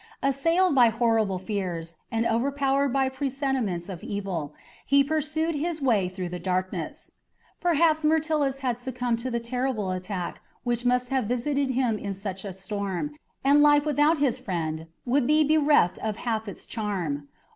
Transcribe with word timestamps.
Assailed 0.23 0.73
by 0.73 0.89
horrible 0.89 1.37
fears, 1.37 1.93
and 2.11 2.25
overpowered 2.25 2.89
by 2.91 3.07
presentiments 3.07 3.87
of 3.87 4.03
evil, 4.03 4.55
he 4.83 5.03
pursued 5.03 5.53
his 5.53 5.79
way 5.79 6.09
through 6.09 6.29
the 6.29 6.39
darkness. 6.39 7.11
Perhaps 7.59 8.03
Myrtilus 8.03 8.61
had 8.61 8.79
succumbed 8.79 9.19
to 9.19 9.29
the 9.29 9.39
terrible 9.39 9.91
attack 9.91 10.41
which 10.63 10.85
must 10.85 11.09
have 11.09 11.25
visited 11.25 11.69
him 11.69 11.99
in 11.99 12.15
such 12.15 12.43
a 12.45 12.53
storm, 12.53 13.13
and 13.43 13.61
life 13.61 13.85
without 13.85 14.17
his 14.17 14.39
friend 14.39 14.87
would 15.05 15.27
be 15.27 15.43
bereft 15.43 15.99
of 15.99 16.17
half 16.17 16.47
its 16.47 16.65
charm. 16.65 17.27